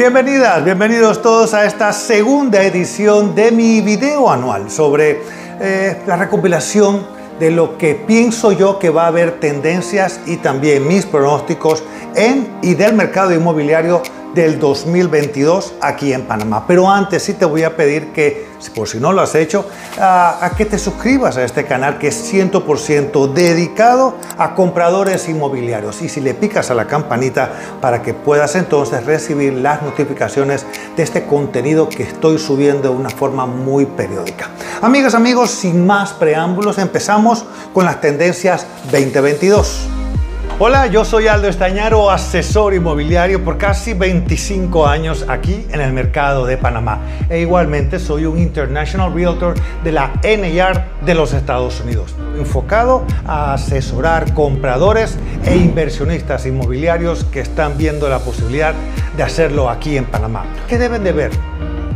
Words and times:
Bienvenidas, 0.00 0.64
bienvenidos 0.64 1.20
todos 1.20 1.52
a 1.52 1.66
esta 1.66 1.92
segunda 1.92 2.62
edición 2.62 3.34
de 3.34 3.52
mi 3.52 3.82
video 3.82 4.30
anual 4.30 4.70
sobre 4.70 5.20
eh, 5.60 6.00
la 6.06 6.16
recopilación 6.16 7.06
de 7.38 7.50
lo 7.50 7.76
que 7.76 7.96
pienso 7.96 8.52
yo 8.52 8.78
que 8.78 8.88
va 8.88 9.04
a 9.04 9.06
haber 9.08 9.40
tendencias 9.40 10.18
y 10.24 10.38
también 10.38 10.88
mis 10.88 11.04
pronósticos 11.04 11.84
en 12.14 12.48
y 12.62 12.72
del 12.72 12.94
mercado 12.94 13.34
inmobiliario 13.34 14.00
del 14.34 14.58
2022 14.58 15.74
aquí 15.80 16.12
en 16.12 16.22
Panamá. 16.22 16.64
Pero 16.66 16.90
antes 16.90 17.22
sí 17.22 17.34
te 17.34 17.44
voy 17.44 17.64
a 17.64 17.76
pedir 17.76 18.12
que, 18.12 18.48
por 18.74 18.88
si 18.88 18.98
no 18.98 19.12
lo 19.12 19.20
has 19.22 19.34
hecho, 19.34 19.66
a, 19.98 20.52
que 20.56 20.64
te 20.64 20.78
suscribas 20.78 21.36
a 21.36 21.44
este 21.44 21.64
canal 21.64 21.98
que 21.98 22.08
es 22.08 22.32
100% 22.32 23.32
dedicado 23.32 24.14
a 24.38 24.54
compradores 24.54 25.28
inmobiliarios. 25.28 26.02
Y 26.02 26.08
si 26.08 26.20
le 26.20 26.34
picas 26.34 26.70
a 26.70 26.74
la 26.74 26.86
campanita 26.86 27.50
para 27.80 28.02
que 28.02 28.14
puedas 28.14 28.54
entonces 28.56 29.04
recibir 29.04 29.54
las 29.54 29.82
notificaciones 29.82 30.66
de 30.96 31.02
este 31.02 31.24
contenido 31.24 31.88
que 31.88 32.04
estoy 32.04 32.38
subiendo 32.38 32.90
de 32.90 32.96
una 32.96 33.10
forma 33.10 33.46
muy 33.46 33.86
periódica. 33.86 34.50
Amigas, 34.82 35.14
amigos, 35.14 35.50
sin 35.50 35.86
más 35.86 36.12
preámbulos, 36.12 36.78
empezamos 36.78 37.44
con 37.72 37.84
las 37.84 38.00
tendencias 38.00 38.66
2022. 38.90 39.99
Hola, 40.62 40.88
yo 40.88 41.06
soy 41.06 41.26
Aldo 41.26 41.48
Estañaro, 41.48 42.10
asesor 42.10 42.74
inmobiliario 42.74 43.42
por 43.42 43.56
casi 43.56 43.94
25 43.94 44.86
años 44.86 45.24
aquí 45.26 45.66
en 45.72 45.80
el 45.80 45.94
mercado 45.94 46.44
de 46.44 46.58
Panamá. 46.58 46.98
E 47.30 47.40
igualmente 47.40 47.98
soy 47.98 48.26
un 48.26 48.38
International 48.38 49.10
Realtor 49.14 49.54
de 49.82 49.90
la 49.90 50.12
NAR 50.22 50.84
de 51.00 51.14
los 51.14 51.32
Estados 51.32 51.80
Unidos, 51.80 52.14
enfocado 52.36 53.06
a 53.26 53.54
asesorar 53.54 54.34
compradores 54.34 55.16
e 55.46 55.56
inversionistas 55.56 56.44
inmobiliarios 56.44 57.24
que 57.24 57.40
están 57.40 57.78
viendo 57.78 58.10
la 58.10 58.18
posibilidad 58.18 58.74
de 59.16 59.22
hacerlo 59.22 59.70
aquí 59.70 59.96
en 59.96 60.04
Panamá. 60.04 60.44
¿Qué 60.68 60.76
deben 60.76 61.02
de 61.04 61.12
ver? 61.12 61.30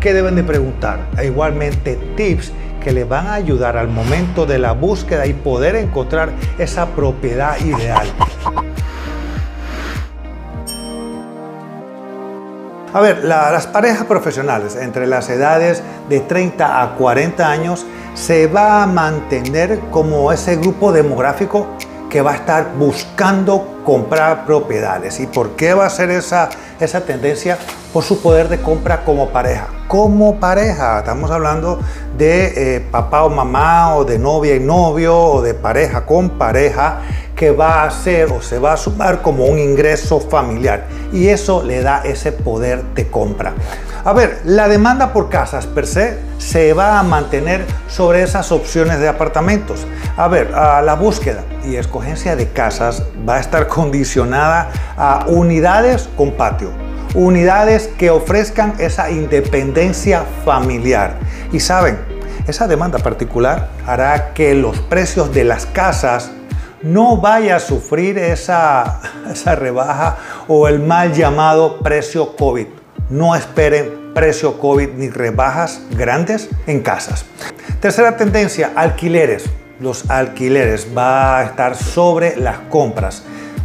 ¿Qué 0.01 0.15
deben 0.15 0.37
de 0.37 0.43
preguntar? 0.43 1.11
E 1.19 1.27
igualmente 1.27 1.99
tips 2.17 2.51
que 2.85 2.93
le 2.93 3.05
van 3.05 3.27
a 3.27 3.35
ayudar 3.35 3.79
al 3.79 3.89
momento 3.89 4.45
de 4.47 4.59
la 4.59 4.73
búsqueda 4.73 5.27
y 5.27 5.33
poder 5.33 5.75
encontrar 5.75 6.33
esa 6.59 6.87
propiedad 6.87 7.59
ideal. 7.59 8.07
A 12.93 13.01
ver, 13.01 13.25
las 13.25 13.67
parejas 13.67 14.07
profesionales 14.07 14.77
entre 14.77 15.09
las 15.09 15.29
edades 15.29 15.83
de 16.09 16.21
30 16.21 16.83
a 16.83 16.95
40 16.95 17.51
años 17.51 17.85
se 18.15 18.47
va 18.47 18.85
a 18.85 18.87
mantener 18.87 19.81
como 19.91 20.31
ese 20.31 20.55
grupo 20.57 20.93
demográfico 20.93 21.67
que 22.09 22.21
va 22.21 22.33
a 22.33 22.37
estar 22.37 22.75
buscando 22.79 23.81
comprar 23.85 24.45
propiedades. 24.47 25.19
¿Y 25.19 25.27
por 25.27 25.57
qué 25.57 25.75
va 25.75 25.87
a 25.87 25.91
ser 25.91 26.11
esa, 26.11 26.51
esa 26.79 27.01
tendencia? 27.01 27.59
Por 27.95 28.03
su 28.03 28.21
poder 28.21 28.49
de 28.49 28.61
compra 28.61 29.05
como 29.05 29.29
pareja. 29.29 29.69
Como 29.87 30.41
pareja, 30.41 30.99
estamos 30.99 31.31
hablando 31.31 31.79
de 32.19 32.77
eh, 32.77 32.81
papá 32.81 33.23
o 33.23 33.31
mamá 33.31 33.95
o 33.95 34.05
de 34.05 34.19
novia 34.19 34.57
y 34.57 34.59
novio 34.59 35.17
o 35.17 35.43
de 35.43 35.55
pareja 35.55 36.05
con 36.05 36.31
pareja 36.31 37.03
que 37.37 37.53
va 37.53 37.85
a 37.85 37.91
ser 37.93 38.33
o 38.33 38.43
se 38.43 38.59
va 38.59 38.73
a 38.73 38.77
sumar 38.77 39.23
como 39.23 39.45
un 39.45 39.61
ingreso 39.61 40.19
familiar 40.19 40.87
y 41.13 41.29
eso 41.29 41.63
le 41.63 41.83
da 41.83 42.03
ese 42.05 42.33
poder 42.33 42.83
de 42.97 43.07
compra. 43.09 43.53
A 44.05 44.13
ver, 44.13 44.41
la 44.45 44.67
demanda 44.67 45.13
por 45.13 45.29
casas 45.29 45.67
per 45.67 45.87
se 45.87 46.19
se 46.39 46.73
va 46.75 46.99
a 46.99 47.03
mantener 47.05 47.65
sobre 47.89 48.25
esas 48.25 48.51
opciones 48.51 48.99
de 48.99 49.07
apartamentos. 49.07 49.87
A 50.17 50.27
ver, 50.27 50.51
la 50.51 50.95
búsqueda 50.95 51.45
y 51.65 51.77
escogencia 51.77 52.35
de 52.35 52.49
casas 52.49 53.05
va 53.29 53.37
a 53.37 53.41
estar 53.41 53.69
condicionada 53.69 54.69
a 54.97 55.27
unidades 55.29 56.09
con 56.17 56.33
patio, 56.33 56.71
unidades 57.15 57.89
que 57.99 58.11
ofrezcan 58.11 58.75
esa 58.79 59.11
independencia 59.11 60.25
familiar. 60.45 61.19
Y 61.53 61.61
saben, 61.61 61.99
esa 62.47 62.67
demanda 62.67 62.99
particular 62.99 63.71
hará 63.87 64.35
que 64.35 64.55
los 64.55 64.79
precios 64.81 65.33
de 65.33 65.45
las 65.45 65.67
casas 65.67 66.31
no 66.83 67.17
vaya 67.17 67.57
a 67.57 67.61
sufrir 67.61 68.19
esa, 68.19 69.01
esa 69.33 69.55
rebaja 69.55 70.19
o 70.49 70.69
el 70.69 70.81
mal 70.81 71.15
llamado 71.15 71.79
precio 71.79 72.37
COVID 72.37 72.67
no 73.11 73.35
esperen 73.35 74.13
precio 74.15 74.59
COVID 74.59 74.91
ni 74.97 75.11
rebajas 75.11 75.81
grandes 75.91 76.49
en 76.67 76.81
casas. 76.81 77.27
Tercera 77.81 78.17
tendencia, 78.17 78.73
alquileres. 78.75 79.45
Los 79.81 80.09
alquileres 80.09 80.89
va 80.97 81.39
a 81.39 81.45
estar 81.45 81.75
sobre 81.77 82.37
las 82.37 82.59
compras 82.71 83.25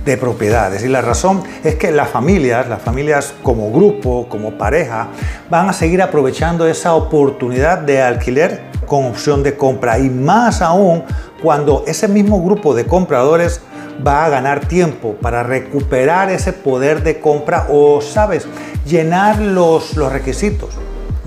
de 0.10 0.18
propiedades. 0.18 0.84
Y 0.84 0.88
la 0.88 1.02
razón 1.02 1.44
es 1.64 1.76
que 1.76 1.92
las 1.92 2.10
familias, 2.10 2.68
las 2.68 2.82
familias 2.82 3.34
como 3.44 3.72
grupo, 3.72 4.28
como 4.28 4.58
pareja, 4.58 5.08
van 5.50 5.70
a 5.70 5.74
seguir 5.74 6.02
aprovechando 6.02 6.68
esa 6.68 6.96
oportunidad 6.96 7.80
de 7.80 8.02
alquiler 8.02 8.64
con 8.86 9.06
opción 9.06 9.44
de 9.44 9.56
compra. 9.56 10.00
Y 10.00 10.10
más 10.10 10.62
aún 10.62 11.04
cuando 11.42 11.84
ese 11.88 12.08
mismo 12.08 12.44
grupo 12.44 12.74
de 12.74 12.86
compradores 12.86 13.62
va 14.06 14.26
a 14.26 14.30
ganar 14.30 14.66
tiempo 14.66 15.16
para 15.22 15.44
recuperar 15.44 16.30
ese 16.30 16.54
poder 16.54 17.04
de 17.04 17.20
compra 17.20 17.68
o, 17.70 18.02
sabes, 18.02 18.48
llenar 18.86 19.40
los, 19.40 19.96
los 19.96 20.12
requisitos 20.12 20.70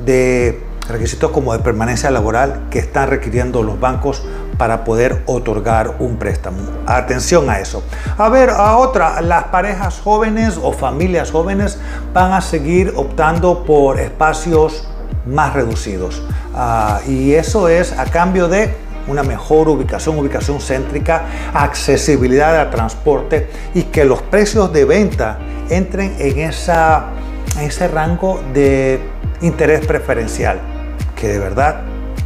de 0.05 0.61
requisitos 0.89 1.31
como 1.31 1.53
de 1.53 1.61
permanencia 1.61 2.11
laboral 2.11 2.67
que 2.71 2.81
están 2.81 3.09
requiriendo 3.09 3.63
los 3.63 3.79
bancos 3.79 4.23
para 4.59 4.85
poder 4.85 5.23
otorgar 5.27 5.97
un 5.99 6.17
préstamo. 6.17 6.59
Atención 6.87 7.49
a 7.51 7.59
eso. 7.59 7.83
A 8.19 8.29
ver, 8.29 8.51
a 8.51 8.77
otra, 8.77 9.21
las 9.21 9.45
parejas 9.45 10.01
jóvenes 10.01 10.59
o 10.63 10.73
familias 10.73 11.31
jóvenes 11.31 11.79
van 12.13 12.33
a 12.33 12.41
seguir 12.41 12.93
optando 12.97 13.65
por 13.65 13.99
espacios 13.99 14.89
más 15.27 15.55
reducidos. 15.55 16.23
Ah, 16.55 17.01
y 17.07 17.33
eso 17.33 17.69
es 17.69 17.99
a 17.99 18.05
cambio 18.05 18.49
de 18.49 18.75
una 19.09 19.23
mejor 19.23 19.69
ubicación, 19.69 20.19
ubicación 20.19 20.61
céntrica, 20.61 21.23
accesibilidad 21.55 22.57
al 22.61 22.71
transporte 22.71 23.49
y 23.75 23.85
que 23.85 24.05
los 24.05 24.23
precios 24.23 24.73
de 24.73 24.85
venta 24.85 25.39
entren 25.71 26.15
en, 26.19 26.39
en 26.39 26.51
ese 26.51 27.89
rango 27.89 28.41
de 28.53 29.01
interés 29.41 29.85
preferencial 29.87 30.61
que 31.17 31.29
de 31.29 31.39
verdad 31.39 31.83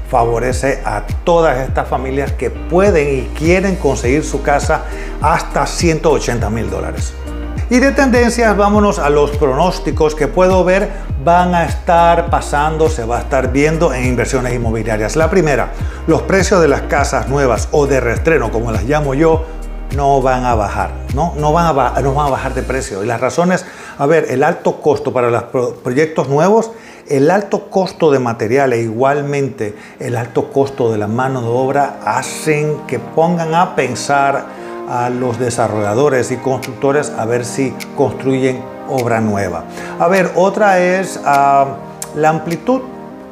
favorece 0.09 0.81
a 0.85 1.03
todas 1.25 1.59
estas 1.59 1.89
familias 1.89 2.33
que 2.33 2.51
pueden 2.51 3.19
y 3.19 3.23
quieren 3.39 3.77
conseguir 3.77 4.25
su 4.25 4.43
casa 4.43 4.85
hasta 5.21 5.67
180 5.67 6.49
mil 6.51 6.71
dólares. 6.71 7.15
Y 7.69 7.81
de 7.81 7.91
tendencias, 7.91 8.57
vámonos 8.57 9.01
a 9.01 9.11
los 9.11 9.33
pronósticos 9.33 10.15
que 10.15 10.29
puedo 10.29 10.63
ver 10.65 10.89
van 11.25 11.53
a 11.57 11.65
estar 11.65 12.31
pasando, 12.31 12.89
se 12.89 13.05
va 13.05 13.19
a 13.19 13.21
estar 13.23 13.51
viendo 13.51 13.93
en 13.93 14.05
inversiones 14.07 14.55
inmobiliarias. 14.55 15.17
La 15.17 15.29
primera, 15.29 15.73
los 16.07 16.23
precios 16.23 16.61
de 16.61 16.69
las 16.69 16.83
casas 16.83 17.29
nuevas 17.29 17.69
o 17.73 17.89
de 17.89 17.99
reestreno, 17.99 18.53
como 18.53 18.71
las 18.71 18.85
llamo 18.85 19.15
yo, 19.15 19.45
no 19.97 20.23
van 20.23 20.45
a 20.45 20.55
bajar, 20.55 20.91
¿no? 21.15 21.35
No 21.37 21.53
van 21.53 21.67
a, 21.67 22.01
no 22.01 22.15
van 22.15 22.29
a 22.29 22.31
bajar 22.31 22.55
de 22.55 22.63
precio. 22.63 23.03
Y 23.03 23.07
las 23.07 23.21
razones, 23.21 23.65
a 23.99 24.07
ver, 24.07 24.27
el 24.31 24.45
alto 24.45 24.81
costo 24.81 25.13
para 25.13 25.31
los 25.31 25.43
proyectos 25.83 26.29
nuevos, 26.29 26.71
el 27.09 27.31
alto 27.31 27.71
costo 27.71 28.11
de 28.11 28.19
material 28.19 28.73
e 28.73 28.83
igualmente 28.83 29.77
el 30.01 30.17
alto 30.17 30.51
costo 30.51 30.91
de 30.91 30.99
la 30.99 31.07
mano 31.07 31.43
de 31.43 31.49
obra 31.49 32.01
hacen 32.05 32.79
que 32.87 32.99
pongan 32.99 33.55
a 33.55 33.77
pensar 33.77 34.47
a 34.89 35.11
los 35.11 35.39
desarrolladores 35.39 36.31
y 36.31 36.37
constructores 36.37 37.11
a 37.11 37.25
ver 37.25 37.45
si 37.45 37.75
construyen 37.97 38.61
obra 38.89 39.21
nueva. 39.21 39.65
A 39.99 40.09
ver, 40.09 40.31
otra 40.37 40.79
es 40.79 41.21
ah, 41.25 41.77
la 42.15 42.29
amplitud 42.29 42.83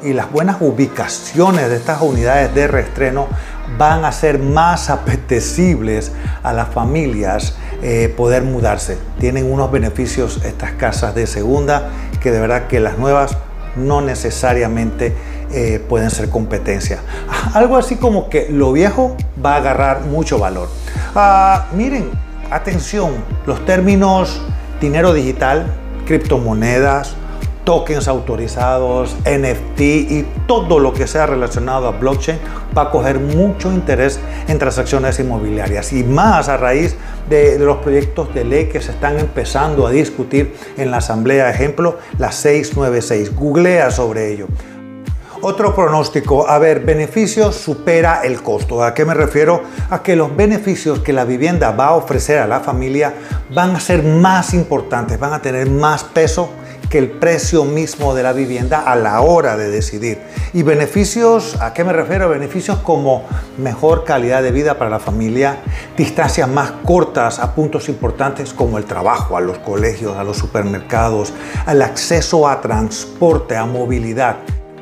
y 0.03 0.12
las 0.12 0.31
buenas 0.31 0.56
ubicaciones 0.61 1.69
de 1.71 1.77
estas 1.77 2.03
unidades 2.03 2.55
de 2.55 2.67
reestreno 2.67 3.27
van 3.79 4.05
a 4.05 4.12
ser 4.12 4.39
más 4.39 4.91
apetecibles 4.91 6.12
a 6.43 6.53
las 6.53 6.69
familias 6.69 7.56
eh, 7.83 8.12
poder 8.17 8.43
mudarse. 8.43 8.99
Tienen 9.19 9.51
unos 9.51 9.71
beneficios 9.71 10.41
estas 10.45 10.73
casas 10.73 11.15
de 11.15 11.27
segunda 11.27 11.91
que 12.21 12.31
de 12.31 12.41
verdad 12.41 12.67
que 12.67 12.81
las 12.81 12.99
nuevas 12.99 13.37
no 13.76 14.00
necesariamente 14.00 15.15
eh, 15.53 15.82
pueden 15.88 16.11
ser 16.11 16.31
competencia. 16.31 17.00
Algo 17.53 17.76
así 17.76 17.97
como 17.97 18.29
que 18.29 18.49
lo 18.50 18.73
viejo 18.73 19.17
va 19.44 19.55
a 19.55 19.56
agarrar 19.56 20.03
mucho 20.03 20.38
valor. 20.38 20.69
Ah, 21.15 21.67
miren, 21.75 22.11
atención, 22.50 23.12
los 23.47 23.65
términos 23.65 24.41
dinero 24.81 25.12
digital, 25.12 25.67
criptomonedas, 26.06 27.17
tokens 27.64 28.08
autorizados, 28.08 29.16
NFT 29.25 29.81
y 29.81 30.26
todo 30.46 30.78
lo 30.78 30.93
que 30.93 31.06
sea 31.06 31.26
relacionado 31.26 31.88
a 31.88 31.93
blockchain 31.93 32.38
va 32.76 32.82
a 32.82 32.90
coger 32.90 33.19
mucho 33.19 33.72
interés 33.72 34.20
en 34.49 34.58
transacciones 34.58 35.19
inmobiliarias 35.19 35.93
y 35.93 36.05
más 36.05 36.49
a 36.49 36.56
raíz 36.56 36.96
de, 37.28 37.58
los 37.58 37.78
proyectos 37.78 38.34
de 38.34 38.44
ley 38.44 38.69
que 38.69 38.81
se 38.81 38.90
están 38.90 39.19
empezando 39.19 39.87
a 39.87 39.90
discutir 39.90 40.55
en 40.76 40.90
la 40.90 40.99
Asamblea, 40.99 41.50
ejemplo, 41.50 41.99
la 42.19 42.32
696. 42.32 43.34
Googlea 43.34 43.90
sobre 43.90 44.32
ello. 44.32 44.46
Otro 45.40 45.75
pronóstico, 45.75 46.49
a 46.49 46.58
ver, 46.58 46.81
beneficios 46.81 47.56
supera 47.56 48.22
el 48.25 48.40
costo. 48.43 48.82
¿A 48.82 48.94
qué 48.94 49.05
me 49.05 49.12
refiero? 49.12 49.62
A 49.90 50.02
que 50.02 50.16
los 50.16 50.34
beneficios 50.34 51.00
que 51.00 51.12
la 51.12 51.26
vivienda 51.26 51.70
va 51.72 51.88
a 51.88 51.94
ofrecer 51.94 52.38
a 52.38 52.46
la 52.46 52.61
familia 52.61 53.12
van 53.52 53.76
a 53.76 53.81
ser 53.81 54.02
más 54.02 54.55
importantes, 54.55 55.19
van 55.19 55.34
a 55.34 55.43
tener 55.43 55.69
más 55.69 56.02
peso 56.02 56.49
que 56.89 56.99
el 56.99 57.11
precio 57.11 57.65
mismo 57.65 58.15
de 58.15 58.23
la 58.23 58.33
vivienda 58.33 58.81
a 58.81 58.97
la 58.97 59.21
hora 59.21 59.57
de 59.57 59.71
decidir. 59.71 60.19
Y 60.53 60.63
beneficios, 60.63 61.61
¿a 61.61 61.73
qué 61.73 61.85
me 61.85 61.93
refiero? 61.93 62.29
Beneficios 62.29 62.79
como 62.79 63.25
mejor 63.59 64.05
calidad 64.05 64.43
de 64.43 64.53
vida 64.53 64.79
para 64.79 64.91
la 64.91 64.99
familia, 64.99 65.59
distancias 65.97 66.49
más 66.49 66.71
cortas 66.85 67.39
a 67.39 67.55
puntos 67.55 67.89
importantes 67.89 68.53
como 68.53 68.79
el 68.79 68.85
trabajo, 68.85 69.37
a 69.37 69.41
los 69.41 69.59
colegios, 69.59 70.17
a 70.17 70.25
los 70.25 70.37
supermercados, 70.37 71.33
al 71.67 71.83
acceso 71.83 72.49
a 72.49 72.61
transporte, 72.61 73.57
a 73.57 73.67
movilidad 73.67 74.37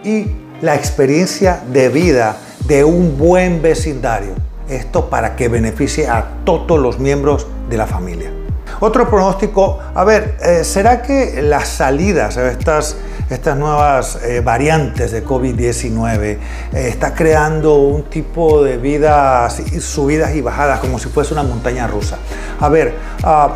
y 0.04 0.26
la 0.60 0.74
experiencia 0.74 1.62
de 1.72 1.88
vida 1.88 2.36
de 2.66 2.84
un 2.84 3.18
buen 3.18 3.62
vecindario. 3.62 4.34
Esto 4.68 5.10
para 5.10 5.36
que 5.36 5.48
beneficie 5.48 6.06
a 6.06 6.44
todos 6.44 6.78
los 6.78 6.98
miembros 6.98 7.46
de 7.68 7.76
la 7.76 7.86
familia. 7.86 8.41
Otro 8.84 9.08
pronóstico, 9.08 9.78
a 9.94 10.02
ver, 10.02 10.36
eh, 10.42 10.64
¿será 10.64 11.02
que 11.02 11.40
las 11.40 11.68
salidas 11.68 12.36
estas, 12.36 12.96
estas 13.30 13.56
nuevas 13.56 14.18
eh, 14.24 14.40
variantes 14.40 15.12
de 15.12 15.24
COVID-19 15.24 16.20
eh, 16.24 16.38
está 16.72 17.14
creando 17.14 17.76
un 17.76 18.02
tipo 18.10 18.64
de 18.64 18.78
vida, 18.78 19.48
subidas 19.50 20.34
y 20.34 20.40
bajadas, 20.40 20.80
como 20.80 20.98
si 20.98 21.08
fuese 21.08 21.32
una 21.32 21.44
montaña 21.44 21.86
rusa? 21.86 22.18
A 22.58 22.68
ver, 22.68 22.96
ah, 23.22 23.52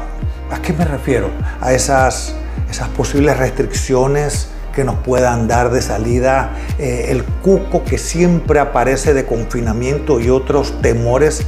¿a 0.52 0.62
qué 0.62 0.72
me 0.72 0.84
refiero? 0.84 1.28
A 1.60 1.72
esas, 1.72 2.36
esas 2.70 2.88
posibles 2.90 3.36
restricciones 3.36 4.46
que 4.76 4.84
nos 4.84 4.94
puedan 5.00 5.48
dar 5.48 5.72
de 5.72 5.82
salida, 5.82 6.52
el 6.78 7.24
cuco 7.24 7.82
que 7.82 7.98
siempre 7.98 8.60
aparece 8.60 9.12
de 9.12 9.26
confinamiento 9.26 10.20
y 10.20 10.30
otros 10.30 10.80
temores. 10.82 11.42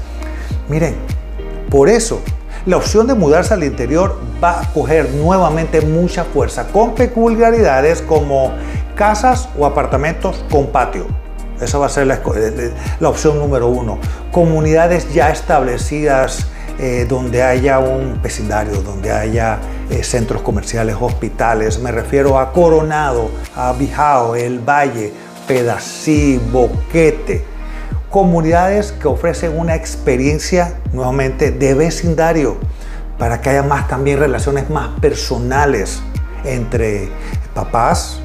Miren, 0.69 0.96
por 1.70 1.88
eso 1.88 2.20
la 2.66 2.76
opción 2.76 3.06
de 3.06 3.14
mudarse 3.14 3.55
al 3.55 3.64
interior 3.64 4.19
va 4.43 4.60
a 4.60 4.72
coger 4.72 5.10
nuevamente 5.10 5.81
mucha 5.81 6.25
fuerza 6.25 6.66
con 6.69 6.94
peculiaridades 6.94 8.02
como 8.02 8.52
casas 8.94 9.49
o 9.58 9.64
apartamentos 9.64 10.44
con 10.50 10.66
patio. 10.69 11.06
Esa 11.60 11.78
va 11.78 11.87
a 11.87 11.88
ser 11.88 12.06
la, 12.06 12.20
eh, 12.37 12.72
opción 13.02 13.38
número 13.38 13.69
uno. 13.69 13.99
Comunidades 14.31 15.12
ya 15.12 15.31
establecidas 15.31 16.46
eh, 16.78 17.06
donde 17.08 17.43
haya 17.43 17.81
un 17.81 18.20
vecindario, 18.22 18.81
donde 18.82 19.11
haya 19.11 19.58
eh, 19.90 20.04
centros 20.04 20.43
comerciales, 20.43 20.96
hospitales. 21.00 21.81
Me 21.81 21.90
refiero 21.90 22.38
a 22.38 22.52
Coronado, 22.52 23.31
a 23.56 23.72
Bijao, 23.72 24.37
El 24.37 24.61
Valle, 24.61 25.12
Pedací, 25.46 26.40
Boquete 26.52 27.57
comunidades 28.10 28.93
que 28.93 29.08
ofrecen 29.08 29.58
una 29.58 29.75
experiencia 29.75 30.75
nuevamente 30.93 31.50
de 31.50 31.75
vecindario 31.75 32.56
para 33.19 33.40
que 33.40 33.50
haya 33.50 33.62
más 33.62 33.88
también 33.88 34.19
relaciones 34.19 34.70
más 34.70 34.88
personales 35.00 36.00
entre 36.44 37.08
papás, 37.55 38.20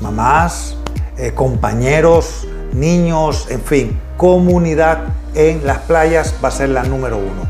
mamás, 0.00 0.76
eh, 1.18 1.32
compañeros, 1.34 2.46
niños, 2.72 3.48
en 3.50 3.60
fin, 3.60 4.00
comunidad 4.16 5.04
en 5.34 5.66
las 5.66 5.78
playas 5.78 6.34
va 6.42 6.48
a 6.48 6.52
ser 6.52 6.70
la 6.70 6.84
número 6.84 7.18
uno. 7.18 7.46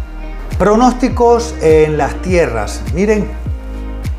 Pronósticos 0.58 1.54
en 1.60 1.98
las 1.98 2.14
tierras. 2.22 2.80
Miren, 2.94 3.28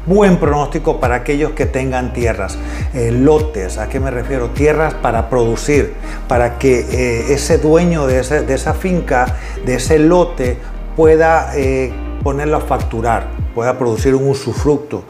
buen 0.07 0.38
pronóstico 0.38 1.00
para 1.01 1.15
aquellos 1.15 1.51
que 1.51 1.65
tengan 1.65 2.13
tierras, 2.13 2.57
eh, 2.94 3.12
lotes, 3.12 3.77
¿a 3.77 3.89
qué 3.89 4.00
me 4.00 4.09
refiero? 4.09 4.50
Tierras 4.51 4.94
para 4.94 5.30
producir, 5.30 5.94
para 6.30 6.57
que 6.57 6.80
eh, 6.80 7.33
ese 7.33 7.57
dueño 7.57 8.07
de, 8.07 8.19
esa 8.19 8.74
finca, 8.74 9.36
de 9.65 9.75
ese 9.75 10.00
lote, 10.00 10.57
pueda 10.95 11.51
eh, 11.56 11.92
ponerlo 12.24 12.57
a 12.57 12.62
facturar, 12.62 13.27
pueda 13.54 13.77
producir 13.77 14.15
un 14.15 14.30
usufructo. 14.30 15.04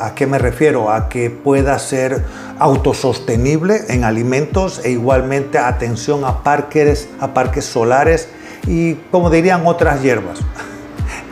¿A 0.00 0.14
qué 0.14 0.26
me 0.26 0.38
refiero? 0.38 0.90
A 0.90 1.08
que 1.08 1.28
pueda 1.30 1.78
ser 1.78 2.24
autosostenible 2.58 3.82
en 3.88 4.04
alimentos 4.04 4.80
e 4.84 4.90
igualmente 4.90 5.58
atención 5.58 6.24
a 6.24 6.42
parques, 6.42 7.08
a 7.20 7.34
parques 7.34 7.64
solares 7.64 8.28
y 8.66 8.94
como 9.10 9.28
dirían 9.28 9.66
otras 9.66 10.02
hierbas. 10.02 10.38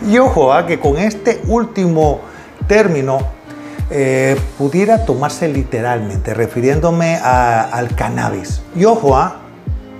Y 0.05 0.19
ojo, 0.19 0.53
a 0.53 0.67
que 0.67 0.81
con 0.81 0.99
este 0.99 1.41
último 1.47 2.23
término 2.67 3.19
eh, 3.91 4.41
pudiera 4.57 5.05
tomarse 5.05 5.49
literalmente, 5.49 6.33
refiriéndome 6.33 7.17
al 7.17 7.95
cannabis. 7.95 8.63
Y 8.75 8.87
ojo, 8.87 9.17
¿ah? 9.17 9.43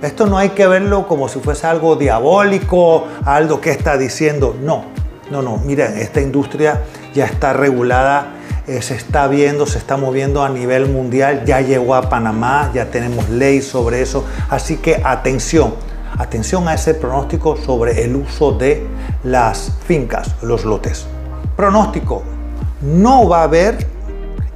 esto 0.01 0.25
no 0.25 0.37
hay 0.37 0.49
que 0.49 0.65
verlo 0.65 1.07
como 1.07 1.29
si 1.29 1.39
fuese 1.39 1.67
algo 1.67 1.95
diabólico, 1.95 3.05
algo 3.23 3.61
que 3.61 3.69
está 3.69 3.97
diciendo. 3.97 4.55
No, 4.61 4.85
no, 5.29 5.41
no. 5.41 5.57
Mira, 5.57 5.85
esta 5.85 6.21
industria 6.21 6.81
ya 7.13 7.25
está 7.25 7.53
regulada, 7.53 8.33
eh, 8.67 8.81
se 8.81 8.95
está 8.95 9.27
viendo, 9.27 9.67
se 9.67 9.77
está 9.77 9.95
moviendo 9.95 10.43
a 10.43 10.49
nivel 10.49 10.89
mundial, 10.89 11.43
ya 11.45 11.61
llegó 11.61 11.93
a 11.93 12.09
Panamá, 12.09 12.71
ya 12.73 12.89
tenemos 12.89 13.29
ley 13.29 13.61
sobre 13.61 14.01
eso. 14.01 14.25
Así 14.49 14.77
que 14.77 15.01
atención, 15.03 15.75
atención 16.17 16.67
a 16.67 16.73
ese 16.73 16.95
pronóstico 16.95 17.57
sobre 17.57 18.03
el 18.03 18.15
uso 18.15 18.53
de 18.53 18.87
las 19.23 19.71
fincas, 19.85 20.35
los 20.41 20.65
lotes. 20.65 21.05
Pronóstico, 21.55 22.23
no 22.83 23.27
va 23.27 23.39
a 23.39 23.43
haber 23.43 23.87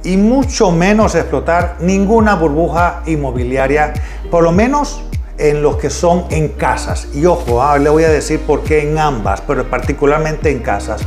y 0.04 0.16
mucho 0.16 0.70
menos 0.70 1.14
explotar 1.14 1.76
ninguna 1.80 2.34
burbuja 2.34 3.02
inmobiliaria, 3.06 3.92
por 4.30 4.44
lo 4.44 4.52
menos 4.52 5.02
en 5.38 5.62
los 5.62 5.76
que 5.76 5.90
son 5.90 6.24
en 6.30 6.48
casas. 6.48 7.08
Y 7.14 7.24
ojo, 7.26 7.62
ah, 7.62 7.78
le 7.78 7.90
voy 7.90 8.04
a 8.04 8.08
decir 8.08 8.40
por 8.40 8.62
qué 8.62 8.88
en 8.88 8.98
ambas, 8.98 9.40
pero 9.40 9.68
particularmente 9.68 10.50
en 10.50 10.60
casas. 10.60 11.00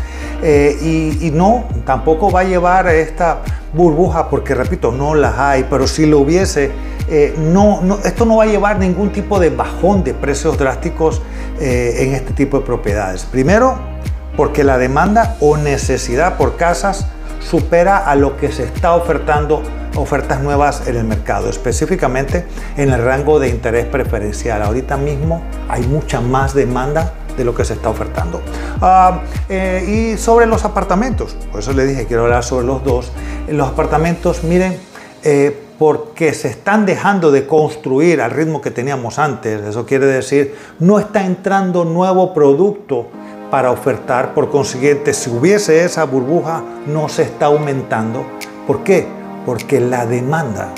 Eh, 0.43 1.17
y, 1.21 1.31
no, 1.31 1.65
tampoco 1.85 2.31
va 2.31 2.39
a 2.39 2.43
llevar 2.43 2.87
esta 2.87 3.41
burbuja, 3.73 4.29
porque 4.29 4.55
repito, 4.55 4.91
no 4.91 5.13
las 5.13 5.37
hay, 5.37 5.65
pero 5.69 5.85
si 5.87 6.05
lo 6.05 6.19
hubiese, 6.19 6.71
eh, 7.09 7.35
no, 7.37 7.99
esto 8.03 8.25
no 8.25 8.37
va 8.37 8.43
a 8.43 8.47
llevar 8.47 8.79
ningún 8.79 9.11
tipo 9.11 9.39
de 9.39 9.49
bajón 9.49 10.03
de 10.03 10.13
precios 10.13 10.57
drásticos 10.57 11.21
eh, 11.59 11.95
en 11.99 12.15
este 12.15 12.33
tipo 12.33 12.59
de 12.59 12.65
propiedades. 12.65 13.25
Primero, 13.25 13.90
porque 14.35 14.63
la 14.63 14.77
demanda 14.77 15.37
o 15.39 15.57
necesidad 15.57 16.37
por 16.37 16.57
casas 16.57 17.07
supera 17.39 17.97
a 17.97 18.15
lo 18.15 18.37
que 18.37 18.51
se 18.51 18.63
está 18.63 18.93
ofertando 18.93 19.61
ofertas 19.95 20.41
nuevas 20.41 20.87
en 20.87 20.95
el 20.95 21.03
mercado, 21.03 21.49
específicamente 21.49 22.45
en 22.77 22.91
el 22.91 23.03
rango 23.03 23.39
de 23.39 23.49
interés 23.49 23.85
preferencial. 23.85 24.61
Ahorita 24.61 24.97
mismo 24.97 25.43
hay 25.67 25.83
mucha 25.83 26.21
más 26.21 26.53
demanda 26.53 27.13
de 27.37 27.43
lo 27.43 27.55
que 27.55 27.65
se 27.65 27.73
está 27.73 27.89
ofertando. 27.89 28.41
Ah, 28.81 29.21
eh, 29.49 30.13
y 30.13 30.17
sobre 30.17 30.45
los 30.45 30.63
apartamentos, 30.65 31.35
por 31.51 31.59
eso 31.61 31.73
le 31.73 31.85
dije, 31.85 32.05
quiero 32.05 32.23
hablar 32.23 32.43
sobre 32.43 32.65
los 32.65 32.83
dos. 32.83 33.11
Los 33.47 33.69
apartamentos, 33.69 34.43
miren, 34.43 34.77
eh, 35.23 35.57
porque 35.77 36.33
se 36.33 36.47
están 36.47 36.85
dejando 36.85 37.31
de 37.31 37.47
construir 37.47 38.21
al 38.21 38.31
ritmo 38.31 38.61
que 38.61 38.69
teníamos 38.69 39.17
antes, 39.17 39.61
eso 39.63 39.85
quiere 39.85 40.05
decir, 40.05 40.55
no 40.79 40.99
está 40.99 41.25
entrando 41.25 41.85
nuevo 41.85 42.33
producto 42.35 43.07
para 43.51 43.69
ofertar. 43.69 44.33
Por 44.33 44.49
consiguiente, 44.49 45.13
si 45.13 45.29
hubiese 45.29 45.83
esa 45.83 46.05
burbuja, 46.05 46.63
no 46.87 47.09
se 47.09 47.23
está 47.23 47.47
aumentando. 47.47 48.25
¿Por 48.65 48.83
qué? 48.83 49.05
Porque 49.45 49.79
la 49.79 50.07
demanda 50.07 50.69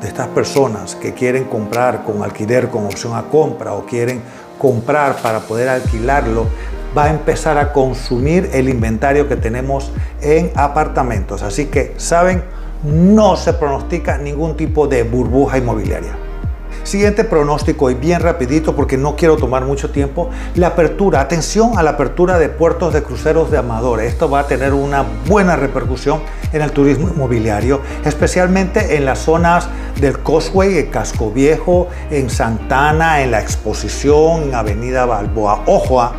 de 0.00 0.06
estas 0.08 0.28
personas 0.28 0.94
que 0.94 1.14
quieren 1.14 1.44
comprar 1.44 2.04
con 2.04 2.22
alquiler 2.22 2.68
con 2.68 2.84
opción 2.86 3.16
a 3.16 3.22
compra 3.22 3.72
o 3.72 3.86
quieren 3.86 4.20
comprar 4.58 5.16
para 5.22 5.40
poder 5.40 5.68
alquilarlo, 5.68 6.46
va 6.96 7.04
a 7.04 7.10
empezar 7.10 7.56
a 7.58 7.72
consumir 7.72 8.50
el 8.52 8.68
inventario 8.68 9.28
que 9.28 9.36
tenemos 9.36 9.90
en 10.20 10.52
apartamentos. 10.54 11.42
Así 11.42 11.66
que, 11.66 11.94
¿saben? 11.96 12.44
No 12.84 13.36
se 13.36 13.54
pronostica 13.54 14.18
ningún 14.18 14.56
tipo 14.56 14.86
de 14.86 15.02
burbuja 15.04 15.58
inmobiliaria. 15.58 16.16
Siguiente 16.92 17.24
pronóstico 17.24 17.90
y 17.90 17.94
bien 17.94 18.20
rapidito 18.20 18.76
porque 18.76 18.98
no 18.98 19.16
quiero 19.16 19.38
tomar 19.38 19.64
mucho 19.64 19.90
tiempo. 19.90 20.28
La 20.56 20.66
apertura, 20.66 21.22
atención 21.22 21.78
a 21.78 21.82
la 21.82 21.92
apertura 21.92 22.38
de 22.38 22.50
puertos 22.50 22.92
de 22.92 23.02
cruceros 23.02 23.50
de 23.50 23.56
amadores. 23.56 24.12
Esto 24.12 24.28
va 24.28 24.40
a 24.40 24.46
tener 24.46 24.74
una 24.74 25.02
buena 25.26 25.56
repercusión 25.56 26.20
en 26.52 26.60
el 26.60 26.70
turismo 26.70 27.08
inmobiliario, 27.08 27.80
especialmente 28.04 28.94
en 28.94 29.06
las 29.06 29.20
zonas 29.20 29.70
del 30.02 30.22
Causeway, 30.22 30.76
el 30.76 30.90
Casco 30.90 31.30
Viejo, 31.30 31.88
en 32.10 32.28
Santana, 32.28 33.22
en 33.22 33.30
la 33.30 33.40
Exposición, 33.40 34.42
en 34.42 34.54
Avenida 34.54 35.06
Balboa. 35.06 35.62
Ojo, 35.64 35.98
¿ah? 35.98 36.12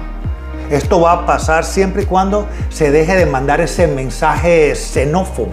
esto 0.72 1.00
va 1.00 1.12
a 1.12 1.25
pasar 1.27 1.65
siempre 1.65 2.01
y 2.01 2.06
cuando 2.08 2.48
se 2.70 2.89
deje 2.89 3.15
de 3.15 3.27
mandar 3.27 3.62
ese 3.62 3.86
mensaje 3.86 4.74
xenófobo 4.74 5.51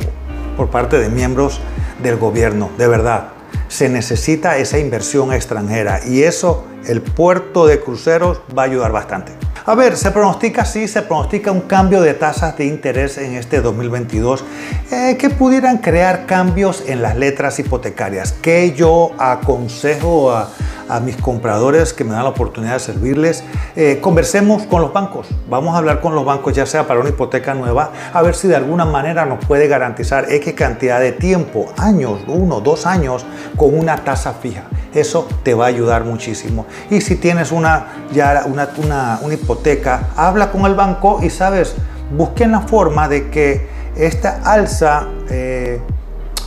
por 0.56 0.70
parte 0.70 0.98
de 0.98 1.10
miembros 1.10 1.60
del 2.02 2.16
gobierno, 2.16 2.70
de 2.78 2.88
verdad 2.88 3.39
se 3.70 3.88
necesita 3.88 4.58
esa 4.58 4.78
inversión 4.78 5.32
extranjera 5.32 6.00
y 6.04 6.24
eso 6.24 6.64
el 6.86 7.00
puerto 7.00 7.66
de 7.66 7.80
cruceros 7.80 8.40
va 8.56 8.62
a 8.62 8.66
ayudar 8.66 8.90
bastante. 8.90 9.32
A 9.64 9.74
ver, 9.76 9.96
se 9.96 10.10
pronostica, 10.10 10.64
sí, 10.64 10.88
se 10.88 11.02
pronostica 11.02 11.52
un 11.52 11.60
cambio 11.60 12.00
de 12.00 12.14
tasas 12.14 12.56
de 12.56 12.64
interés 12.64 13.16
en 13.18 13.34
este 13.34 13.60
2022 13.60 14.44
eh, 14.90 15.16
que 15.18 15.30
pudieran 15.30 15.78
crear 15.78 16.26
cambios 16.26 16.82
en 16.88 17.00
las 17.00 17.16
letras 17.16 17.60
hipotecarias, 17.60 18.32
que 18.32 18.72
yo 18.72 19.12
aconsejo 19.18 20.32
a, 20.32 20.50
a 20.90 21.00
mis 21.00 21.16
compradores 21.16 21.92
que 21.92 22.04
me 22.04 22.12
dan 22.12 22.24
la 22.24 22.30
oportunidad 22.30 22.74
de 22.74 22.80
servirles. 22.80 23.44
Eh, 23.76 23.98
conversemos 24.00 24.64
con 24.64 24.82
los 24.82 24.92
bancos. 24.92 25.28
Vamos 25.48 25.74
a 25.74 25.78
hablar 25.78 26.00
con 26.00 26.14
los 26.14 26.24
bancos, 26.24 26.54
ya 26.54 26.66
sea 26.66 26.86
para 26.86 27.00
una 27.00 27.10
hipoteca 27.10 27.54
nueva, 27.54 27.92
a 28.12 28.22
ver 28.22 28.34
si 28.34 28.48
de 28.48 28.56
alguna 28.56 28.84
manera 28.84 29.24
nos 29.26 29.44
puede 29.44 29.68
garantizar 29.68 30.30
X 30.30 30.54
cantidad 30.54 31.00
de 31.00 31.12
tiempo, 31.12 31.72
años, 31.78 32.20
uno, 32.26 32.60
dos 32.60 32.86
años, 32.86 33.24
con 33.56 33.78
una 33.78 33.96
tasa 34.04 34.34
fija. 34.34 34.64
Eso 34.94 35.28
te 35.42 35.54
va 35.54 35.66
a 35.66 35.68
ayudar 35.68 36.04
muchísimo. 36.04 36.66
Y 36.90 37.00
si 37.00 37.16
tienes 37.16 37.52
una, 37.52 37.86
ya 38.12 38.44
una, 38.46 38.68
una, 39.22 39.34
hipoteca, 39.34 40.08
habla 40.16 40.50
con 40.50 40.66
el 40.66 40.74
banco 40.74 41.20
y 41.22 41.30
sabes, 41.30 41.74
busquen 42.16 42.52
la 42.52 42.60
forma 42.60 43.08
de 43.08 43.30
que 43.30 43.68
esta 43.96 44.40
alza 44.44 45.06
eh, 45.28 45.80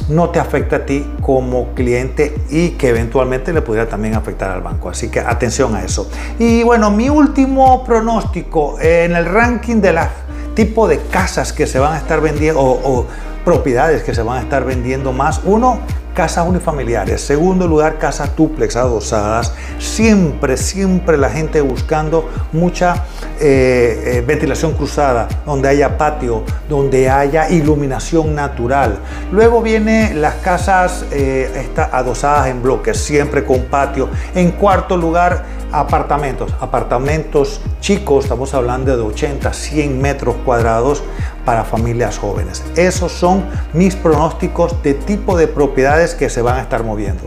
no 0.10 0.30
te 0.30 0.40
afecte 0.40 0.76
a 0.76 0.86
ti 0.86 1.06
como 1.22 1.74
cliente 1.74 2.36
y 2.50 2.72
que 2.72 2.90
eventualmente 2.90 3.54
le 3.54 3.62
pudiera 3.62 3.88
también 3.88 4.16
afectar 4.16 4.52
al 4.52 4.62
banco. 4.62 4.90
Así 4.90 5.10
que 5.10 5.20
atención 5.20 5.76
a 5.76 5.84
eso. 5.84 6.10
Y 6.40 6.64
bueno, 6.64 6.92
mi 6.92 7.10
último 7.10 7.84
pronóstico 7.84 8.80
en 8.80 9.16
el 9.16 9.26
ranking 9.26 9.82
de 9.82 9.94
las 9.94 10.10
tipo 10.56 10.88
de 10.88 11.00
casas 11.00 11.52
que 11.52 11.66
se 11.66 11.80
van 11.80 11.94
a 11.94 11.98
estar 11.98 12.22
vendiendo 12.22 12.62
o 12.62 13.08
propiedades 13.44 14.04
que 14.04 14.14
se 14.14 14.24
van 14.24 14.38
a 14.38 14.42
estar 14.42 14.66
vendiendo 14.66 15.12
más. 15.12 15.42
Uno, 15.44 15.80
casas 16.14 16.48
unifamiliares. 16.48 17.22
Segundo 17.22 17.68
lugar, 17.68 17.98
casas 17.98 18.36
duplex 18.36 18.76
adosadas. 18.76 19.54
Siempre, 19.80 20.58
siempre 20.58 21.18
la 21.18 21.30
gente 21.30 21.62
buscando 21.62 22.30
mucha 22.52 23.06
eh, 23.40 24.04
eh, 24.06 24.24
ventilación 24.26 24.74
cruzada, 24.74 25.28
donde 25.46 25.70
haya 25.70 25.98
patio, 25.98 26.44
donde 26.70 27.10
haya 27.10 27.50
iluminación 27.50 28.36
natural. 28.36 29.00
Luego 29.32 29.62
viene 29.62 30.14
las 30.14 30.36
casas 30.36 31.06
eh, 31.12 31.70
adosadas 31.92 32.48
en 32.48 32.62
bloques, 32.62 32.98
siempre 32.98 33.44
con 33.44 33.64
patio. 33.64 34.10
En 34.36 34.52
cuarto 34.52 34.96
lugar, 34.98 35.63
apartamentos. 35.74 36.54
Apartamentos 36.62 37.60
chicos, 37.82 38.26
estamos 38.26 38.54
hablando 38.54 38.96
de 38.96 39.02
80, 39.02 39.52
100 39.52 40.02
metros 40.02 40.36
cuadrados 40.46 41.04
para 41.44 41.66
familias 41.66 42.18
jóvenes. 42.20 42.64
Esos 42.76 43.12
son 43.12 43.46
mis 43.74 43.96
pronósticos 43.96 44.82
de 44.84 44.94
tipo 44.94 45.36
de 45.36 45.48
propiedades 45.48 46.14
que 46.14 46.30
se 46.30 46.42
van 46.42 46.58
a 46.58 46.62
estar 46.62 46.84
moviendo. 46.84 47.24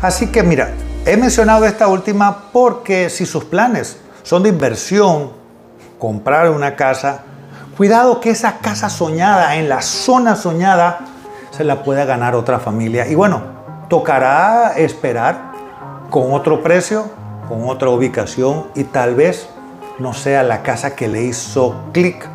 Así 0.00 0.28
que 0.28 0.42
mira, 0.42 0.70
he 1.04 1.16
mencionado 1.16 1.66
esta 1.66 1.88
última 1.88 2.50
porque 2.52 3.10
si 3.10 3.26
sus 3.26 3.44
planes 3.44 3.98
son 4.22 4.44
de 4.44 4.50
inversión, 4.50 5.32
comprar 5.98 6.50
una 6.50 6.76
casa, 6.76 7.22
cuidado 7.76 8.20
que 8.20 8.30
esa 8.30 8.58
casa 8.58 8.88
soñada, 8.88 9.56
en 9.56 9.68
la 9.68 9.82
zona 9.82 10.36
soñada, 10.36 11.00
se 11.50 11.64
la 11.64 11.82
pueda 11.82 12.04
ganar 12.04 12.36
otra 12.36 12.60
familia. 12.60 13.08
Y 13.08 13.16
bueno, 13.16 13.42
tocará 13.88 14.74
esperar 14.76 15.52
con 16.10 16.32
otro 16.32 16.62
precio, 16.62 17.10
con 17.48 17.68
otra 17.68 17.88
ubicación 17.88 18.66
y 18.74 18.84
tal 18.84 19.14
vez 19.14 19.48
no 19.98 20.12
sea 20.12 20.42
la 20.42 20.62
casa 20.62 20.94
que 20.94 21.08
le 21.08 21.22
hizo 21.22 21.74
clic 21.92 22.28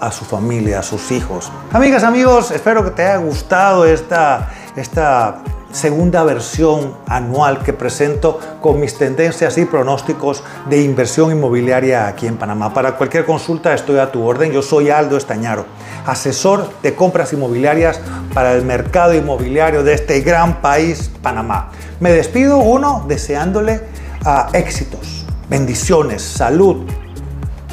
a 0.00 0.10
su 0.10 0.24
familia, 0.24 0.80
a 0.80 0.82
sus 0.82 1.10
hijos. 1.10 1.50
Amigas, 1.72 2.04
amigos, 2.04 2.50
espero 2.50 2.84
que 2.84 2.90
te 2.90 3.02
haya 3.02 3.16
gustado 3.16 3.84
esta, 3.84 4.50
esta 4.76 5.42
segunda 5.74 6.22
versión 6.22 6.94
anual 7.06 7.62
que 7.62 7.72
presento 7.72 8.38
con 8.60 8.80
mis 8.80 8.96
tendencias 8.96 9.58
y 9.58 9.64
pronósticos 9.64 10.44
de 10.70 10.82
inversión 10.82 11.32
inmobiliaria 11.32 12.06
aquí 12.06 12.26
en 12.26 12.36
Panamá. 12.36 12.72
Para 12.72 12.96
cualquier 12.96 13.24
consulta 13.24 13.74
estoy 13.74 13.98
a 13.98 14.12
tu 14.12 14.24
orden. 14.24 14.52
Yo 14.52 14.62
soy 14.62 14.90
Aldo 14.90 15.16
Estañaro, 15.16 15.66
asesor 16.06 16.68
de 16.82 16.94
compras 16.94 17.32
inmobiliarias 17.32 18.00
para 18.32 18.52
el 18.52 18.64
mercado 18.64 19.14
inmobiliario 19.14 19.82
de 19.82 19.94
este 19.94 20.20
gran 20.20 20.60
país, 20.60 21.10
Panamá. 21.22 21.70
Me 21.98 22.12
despido, 22.12 22.58
uno, 22.58 23.04
deseándole 23.08 23.80
éxitos, 24.52 25.24
bendiciones, 25.50 26.22
salud, 26.22 26.84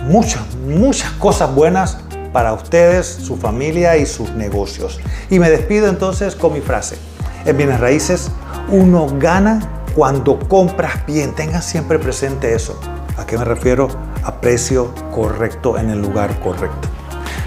muchas, 0.03 0.41
muchas 0.67 1.12
cosas 1.12 1.53
buenas 1.53 1.98
para 2.34 2.53
ustedes, 2.53 3.08
su 3.08 3.38
familia 3.38 3.98
y 3.98 4.05
sus 4.05 4.31
negocios. 4.31 5.00
Y 5.29 5.39
me 5.39 5.50
despido 5.50 5.88
entonces 5.88 6.36
con 6.36 6.53
mi 6.53 6.62
frase. 6.62 6.98
En 7.46 7.58
bienes 7.58 7.79
raíces, 7.79 8.31
uno 8.70 9.08
gana 9.17 9.60
cuando 9.96 10.39
compras 10.39 11.05
bien. 11.05 11.34
Tengan 11.34 11.62
siempre 11.62 12.00
presente 12.00 12.53
eso. 12.53 12.79
¿A 13.17 13.25
qué 13.25 13.38
me 13.38 13.46
refiero? 13.46 13.88
A 14.24 14.39
precio 14.39 14.93
correcto 15.13 15.77
en 15.77 15.89
el 15.89 16.01
lugar 16.01 16.39
correcto. 16.39 16.88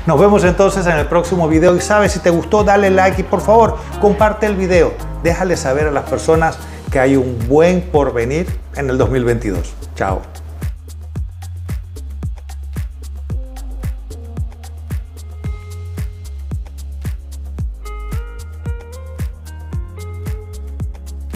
Nos 0.07 0.21
vemos 0.21 0.45
entonces 0.45 0.87
en 0.87 0.97
el 0.97 1.07
próximo 1.07 1.49
video 1.49 1.75
y 1.77 1.81
sabes, 1.81 2.13
si 2.13 2.19
te 2.19 2.29
gustó, 2.29 2.63
dale 2.63 2.91
like 2.91 3.23
y 3.23 3.25
por 3.25 3.41
favor, 3.41 3.79
comparte 4.01 4.45
el 4.45 4.55
video. 4.55 4.93
Déjale 5.23 5.57
saber 5.57 5.87
a 5.87 5.91
las 5.91 6.05
personas 6.05 6.59
que 6.95 7.01
hay 7.01 7.17
un 7.17 7.37
buen 7.49 7.81
porvenir 7.81 8.47
en 8.77 8.89
el 8.89 8.99
2022. 8.99 9.75
Chao. 9.97 10.23